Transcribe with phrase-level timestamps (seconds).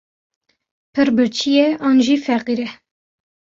[0.93, 2.69] Pir birçî ye an jî feqîr e.